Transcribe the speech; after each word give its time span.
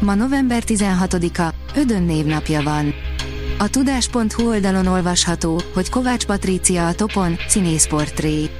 Ma 0.00 0.14
november 0.14 0.62
16-a, 0.66 1.54
Ödön 1.78 2.02
névnapja 2.02 2.62
van. 2.62 2.94
A 3.58 3.68
tudás.hu 3.68 4.48
oldalon 4.48 4.86
olvasható, 4.86 5.60
hogy 5.74 5.90
Kovács 5.90 6.24
Patrícia 6.24 6.86
a 6.86 6.94
topon, 6.94 7.36
színészportré. 7.48 8.50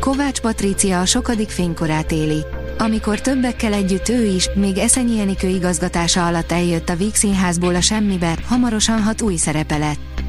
Kovács 0.00 0.40
Patrícia 0.40 1.00
a 1.00 1.06
sokadik 1.06 1.48
fénykorát 1.48 2.12
éli. 2.12 2.44
Amikor 2.78 3.20
többekkel 3.20 3.72
együtt 3.72 4.08
ő 4.08 4.24
is, 4.24 4.48
még 4.54 4.78
Eszenyi 4.78 5.20
Enikő 5.20 5.48
igazgatása 5.48 6.26
alatt 6.26 6.52
eljött 6.52 6.88
a 6.88 6.96
Víg 6.96 7.14
Színházból 7.14 7.74
a 7.74 7.80
semmibe, 7.80 8.38
hamarosan 8.46 9.02
hat 9.02 9.22
új 9.22 9.36
szerepe 9.36 9.76
lett. 9.76 10.22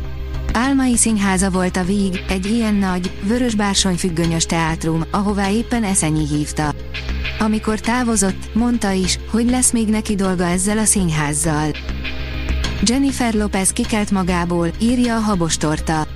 Álmai 0.53 0.97
színháza 0.97 1.49
volt 1.49 1.77
a 1.77 1.83
Víg, 1.83 2.23
egy 2.29 2.45
ilyen 2.45 2.75
nagy, 2.75 3.11
vörös 3.21 3.55
bársony 3.55 3.95
függönyös 3.95 4.45
teátrum, 4.45 5.03
ahová 5.11 5.49
éppen 5.49 5.83
Eszenyi 5.83 6.27
hívta. 6.27 6.73
Amikor 7.45 7.79
távozott, 7.79 8.53
mondta 8.53 8.91
is, 8.91 9.19
hogy 9.29 9.49
lesz 9.49 9.71
még 9.71 9.87
neki 9.87 10.15
dolga 10.15 10.45
ezzel 10.45 10.77
a 10.77 10.85
színházzal. 10.85 11.71
Jennifer 12.83 13.33
Lopez 13.33 13.69
kikelt 13.69 14.11
magából, 14.11 14.67
írja 14.81 15.15
a 15.15 15.19
habostorta. 15.19 16.07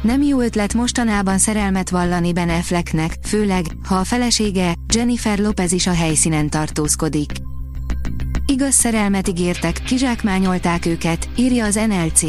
Nem 0.00 0.22
jó 0.22 0.40
ötlet 0.40 0.74
mostanában 0.74 1.38
szerelmet 1.38 1.90
vallani 1.90 2.32
Ben 2.32 2.48
Afflecknek, 2.48 3.12
főleg, 3.22 3.64
ha 3.84 3.94
a 3.94 4.04
felesége, 4.04 4.74
Jennifer 4.94 5.38
Lopez 5.38 5.72
is 5.72 5.86
a 5.86 5.94
helyszínen 5.94 6.48
tartózkodik. 6.48 7.30
Igaz 8.46 8.74
szerelmet 8.74 9.28
ígértek, 9.28 9.82
kizsákmányolták 9.86 10.86
őket, 10.86 11.28
írja 11.36 11.64
az 11.64 11.80
NLC. 11.88 12.22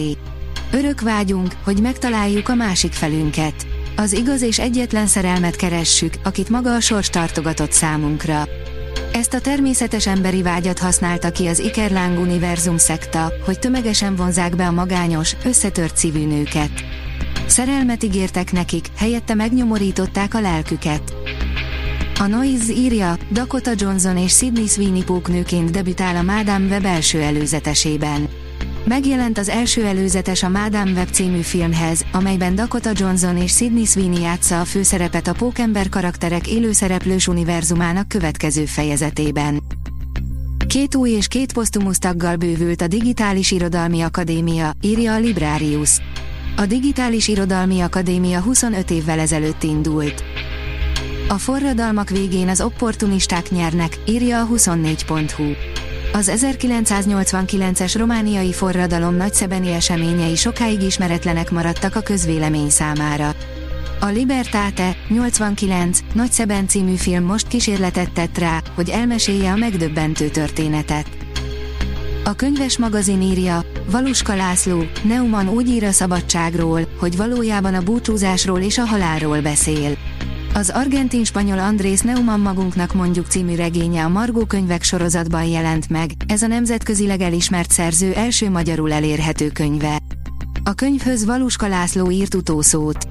Örök 0.72 1.02
vágyunk, 1.02 1.52
hogy 1.64 1.82
megtaláljuk 1.82 2.50
a 2.50 2.56
másik 2.56 2.92
felünket. 2.92 3.77
Az 4.00 4.14
igaz 4.14 4.42
és 4.42 4.60
egyetlen 4.60 5.08
szerelmet 5.08 5.56
keressük, 5.56 6.14
akit 6.24 6.50
maga 6.50 6.76
a 6.76 6.80
sors 6.80 7.10
tartogatott 7.10 7.72
számunkra. 7.72 8.48
Ezt 9.14 9.34
a 9.34 9.40
természetes 9.40 10.08
emberi 10.08 10.42
vágyat 10.42 10.80
használta 10.80 11.32
ki 11.32 11.48
az 11.48 11.60
Ikerláng 11.60 12.20
univerzum 12.20 12.78
szekta, 12.78 13.34
hogy 13.46 13.60
tömegesen 13.60 14.16
vonzák 14.16 14.56
be 14.56 14.68
a 14.68 14.72
magányos, 14.72 15.36
összetört 15.44 15.98
szívű 15.98 16.26
nőket. 16.26 16.72
Szerelmet 17.48 18.04
ígértek 18.04 18.52
nekik, 18.52 18.86
helyette 18.98 19.34
megnyomorították 19.34 20.34
a 20.34 20.42
lelküket. 20.42 21.14
A 22.20 22.28
Noise 22.28 22.74
írja, 22.74 23.18
Dakota 23.32 23.72
Johnson 23.76 24.18
és 24.18 24.36
Sydney 24.36 24.68
Sweeney 24.68 25.04
póknőként 25.04 25.72
debütál 25.72 26.16
a 26.16 26.22
Madame 26.22 26.68
Web 26.68 26.86
első 26.86 27.22
előzetesében. 27.22 28.30
Megjelent 28.88 29.38
az 29.38 29.50
első 29.50 29.86
előzetes 29.86 30.44
a 30.44 30.50
Madame 30.50 30.92
Web 30.92 31.10
című 31.10 31.42
filmhez, 31.42 32.06
amelyben 32.12 32.56
Dakota 32.56 32.90
Johnson 32.94 33.38
és 33.38 33.56
Sydney 33.56 33.86
Sweeney 33.86 34.22
játsza 34.22 34.60
a 34.60 34.66
főszerepet 34.66 35.28
a 35.28 35.34
pókember 35.34 35.90
karakterek 35.90 36.48
élőszereplős 36.48 37.28
univerzumának 37.28 38.08
következő 38.08 38.66
fejezetében. 38.66 39.64
Két 40.68 40.96
új 40.96 41.10
és 41.10 41.28
két 41.28 41.54
posztumusz 41.54 42.00
taggal 42.00 42.36
bővült 42.36 42.82
a 42.82 42.88
Digitális 42.88 43.52
Irodalmi 43.52 44.02
Akadémia, 44.02 44.72
írja 44.82 45.14
a 45.14 45.20
Librarius. 45.20 45.98
A 46.56 46.66
Digitális 46.66 47.28
Irodalmi 47.28 47.80
Akadémia 47.80 48.42
25 48.42 48.92
évvel 48.92 49.20
ezelőtt 49.20 49.64
indult. 49.64 50.24
A 51.28 51.38
forradalmak 51.38 52.10
végén 52.10 52.48
az 52.48 52.62
opportunisták 52.62 53.50
nyernek, 53.50 53.98
írja 54.06 54.42
a 54.42 54.48
24.hu. 54.48 55.44
Az 56.18 56.32
1989-es 56.36 57.94
romániai 57.98 58.54
forradalom 58.54 59.16
nagyszebeni 59.16 59.72
eseményei 59.72 60.36
sokáig 60.36 60.82
ismeretlenek 60.82 61.52
maradtak 61.52 61.96
a 61.96 62.02
közvélemény 62.02 62.70
számára. 62.70 63.34
A 64.00 64.06
Libertate 64.06 64.96
89 65.08 66.00
Nagyszeben 66.14 66.68
című 66.68 66.96
film 66.96 67.24
most 67.24 67.48
kísérletet 67.48 68.12
tett 68.12 68.38
rá, 68.38 68.62
hogy 68.76 68.90
elmesélje 68.90 69.52
a 69.52 69.56
megdöbbentő 69.56 70.28
történetet. 70.28 71.08
A 72.24 72.34
könyves 72.36 72.78
magazin 72.78 73.22
írja, 73.22 73.66
Valuska 73.92 74.36
László, 74.36 74.84
Neumann 75.04 75.48
úgy 75.48 75.70
ír 75.70 75.84
a 75.84 75.92
szabadságról, 75.92 76.82
hogy 77.00 77.18
valójában 77.18 77.74
a 77.74 77.82
búcsúzásról 77.82 78.60
és 78.60 78.78
a 78.78 78.86
halálról 78.86 79.42
beszél. 79.42 79.98
Az 80.58 80.70
argentin-spanyol 80.70 81.60
Andrés 81.60 82.02
Neumann 82.02 82.42
magunknak 82.42 82.94
mondjuk 82.94 83.26
című 83.28 83.56
regénye 83.56 84.04
a 84.04 84.10
Margó 84.10 84.46
könyvek 84.46 84.84
sorozatban 84.84 85.44
jelent 85.44 85.90
meg, 85.90 86.12
ez 86.28 86.42
a 86.42 86.48
nemzetközileg 86.48 87.22
elismert 87.22 87.72
szerző 87.72 88.14
első 88.14 88.50
magyarul 88.50 88.92
elérhető 88.92 89.50
könyve. 89.50 90.00
A 90.64 90.74
könyvhöz 90.74 91.26
Valuska 91.26 91.68
László 91.68 92.12
írt 92.12 92.36
utószót. 92.36 93.08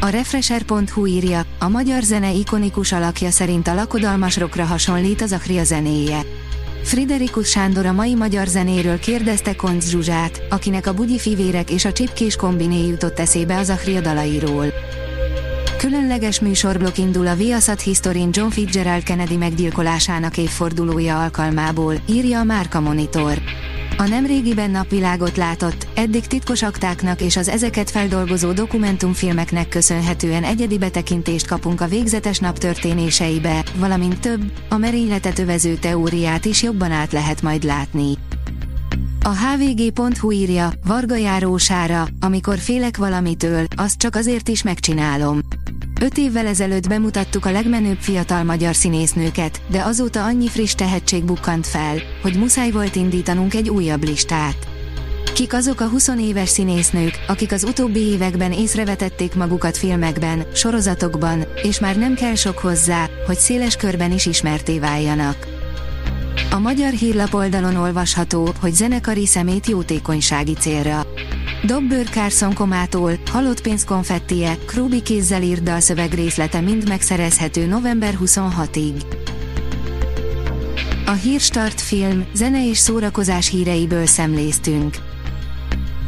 A 0.00 0.08
Refresher.hu 0.08 1.06
írja, 1.06 1.42
a 1.58 1.68
magyar 1.68 2.02
zene 2.02 2.32
ikonikus 2.32 2.92
alakja 2.92 3.30
szerint 3.30 3.68
a 3.68 3.74
lakodalmasrokra 3.74 4.64
hasonlít 4.64 5.22
az 5.22 5.32
Achria 5.32 5.64
zenéje. 5.64 6.20
Friderikus 6.82 7.48
Sándor 7.48 7.86
a 7.86 7.92
mai 7.92 8.14
magyar 8.14 8.46
zenéről 8.46 8.98
kérdezte 8.98 9.56
Koncz 9.56 9.88
Zsuzsát, 9.90 10.42
akinek 10.50 10.86
a 10.86 10.94
bugyi 10.94 11.18
fivérek 11.18 11.70
és 11.70 11.84
a 11.84 11.92
csipkés 11.92 12.36
kombiné 12.36 12.86
jutott 12.86 13.18
eszébe 13.18 13.58
az 13.58 13.70
Achria 13.70 14.00
dalairól. 14.00 14.72
Különleges 15.78 16.40
műsorblok 16.40 16.98
indul 16.98 17.26
a 17.26 17.34
Viaszat 17.34 17.80
Historin 17.80 18.28
John 18.32 18.48
Fitzgerald 18.48 19.02
Kennedy 19.02 19.36
meggyilkolásának 19.36 20.36
évfordulója 20.36 21.22
alkalmából, 21.22 21.94
írja 22.08 22.38
a 22.38 22.44
Márka 22.44 22.80
Monitor. 22.80 23.38
A 23.96 24.08
nemrégiben 24.08 24.70
napvilágot 24.70 25.36
látott, 25.36 25.86
eddig 25.94 26.26
titkos 26.26 26.62
aktáknak 26.62 27.20
és 27.20 27.36
az 27.36 27.48
ezeket 27.48 27.90
feldolgozó 27.90 28.52
dokumentumfilmeknek 28.52 29.68
köszönhetően 29.68 30.44
egyedi 30.44 30.78
betekintést 30.78 31.46
kapunk 31.46 31.80
a 31.80 31.86
végzetes 31.86 32.38
nap 32.38 32.58
történéseibe, 32.58 33.64
valamint 33.76 34.20
több, 34.20 34.52
a 34.68 34.76
merényletet 34.76 35.38
övező 35.38 35.74
teóriát 35.74 36.44
is 36.44 36.62
jobban 36.62 36.90
át 36.90 37.12
lehet 37.12 37.42
majd 37.42 37.64
látni. 37.64 38.14
A 39.22 39.34
hvg.hu 39.36 40.30
írja, 40.30 40.72
Varga 40.86 41.16
járósára, 41.16 42.06
amikor 42.20 42.58
félek 42.58 42.96
valamitől, 42.96 43.64
azt 43.76 43.98
csak 43.98 44.16
azért 44.16 44.48
is 44.48 44.62
megcsinálom. 44.62 45.40
Öt 46.00 46.18
évvel 46.18 46.46
ezelőtt 46.46 46.88
bemutattuk 46.88 47.46
a 47.46 47.50
legmenőbb 47.50 47.98
fiatal 47.98 48.42
magyar 48.42 48.74
színésznőket, 48.74 49.60
de 49.70 49.82
azóta 49.82 50.24
annyi 50.24 50.48
friss 50.48 50.74
tehetség 50.74 51.24
bukkant 51.24 51.66
fel, 51.66 51.96
hogy 52.22 52.34
muszáj 52.34 52.70
volt 52.70 52.96
indítanunk 52.96 53.54
egy 53.54 53.68
újabb 53.68 54.04
listát. 54.04 54.68
Kik 55.34 55.52
azok 55.54 55.80
a 55.80 55.88
20 55.88 56.08
éves 56.08 56.48
színésznők, 56.48 57.24
akik 57.28 57.52
az 57.52 57.64
utóbbi 57.64 58.00
években 58.00 58.52
észrevetették 58.52 59.34
magukat 59.34 59.76
filmekben, 59.76 60.46
sorozatokban, 60.54 61.44
és 61.62 61.80
már 61.80 61.96
nem 61.96 62.14
kell 62.14 62.34
sok 62.34 62.58
hozzá, 62.58 63.08
hogy 63.26 63.36
széles 63.36 63.76
körben 63.76 64.12
is 64.12 64.26
ismerté 64.26 64.78
váljanak. 64.78 65.57
A 66.50 66.58
magyar 66.58 66.92
hírlap 66.92 67.34
oldalon 67.34 67.76
olvasható, 67.76 68.52
hogy 68.60 68.74
zenekari 68.74 69.26
szemét 69.26 69.66
jótékonysági 69.66 70.52
célra. 70.52 71.06
Dobbőr 71.64 72.08
Carson 72.08 72.54
komától, 72.54 73.12
halott 73.30 73.60
pénz 73.60 73.84
konfettie, 73.84 74.56
Krúbi 74.66 75.02
kézzel 75.02 75.42
írt 75.42 75.62
dalszöveg 75.62 76.12
részlete 76.12 76.60
mind 76.60 76.88
megszerezhető 76.88 77.66
november 77.66 78.14
26-ig. 78.24 79.02
A 81.06 81.12
Hírstart 81.12 81.80
film, 81.80 82.26
zene 82.34 82.68
és 82.68 82.78
szórakozás 82.78 83.48
híreiből 83.48 84.06
szemléztünk. 84.06 84.96